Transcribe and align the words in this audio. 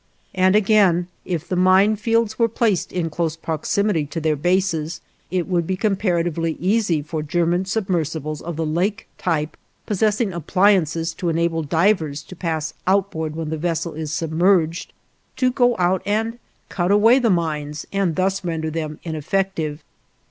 And 0.33 0.55
again, 0.55 1.09
if 1.25 1.47
the 1.47 1.55
mine 1.55 1.95
fields 1.95 2.39
were 2.39 2.47
placed 2.47 2.91
in 2.91 3.11
close 3.11 3.35
proximity 3.35 4.07
to 4.07 4.19
their 4.19 4.35
bases, 4.35 4.99
it 5.29 5.45
would 5.47 5.67
be 5.67 5.77
comparatively 5.77 6.53
easy 6.59 7.03
for 7.03 7.21
German 7.21 7.65
submersibles 7.65 8.41
of 8.41 8.55
the 8.55 8.65
Lake 8.65 9.07
type, 9.19 9.55
possessing 9.85 10.33
appliances 10.33 11.13
to 11.13 11.29
enable 11.29 11.61
divers 11.61 12.23
to 12.23 12.35
pass 12.35 12.73
outboard 12.87 13.35
when 13.35 13.51
the 13.51 13.57
vessel 13.59 13.93
is 13.93 14.11
submerged, 14.11 14.91
to 15.35 15.51
go 15.51 15.75
out 15.77 16.01
and 16.03 16.39
cut 16.67 16.89
away 16.89 17.19
the 17.19 17.29
mines 17.29 17.85
and 17.93 18.15
thus 18.15 18.43
render 18.43 18.71
them 18.71 18.97
ineffective. 19.03 19.83